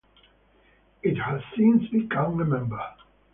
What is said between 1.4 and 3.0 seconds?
since become a member.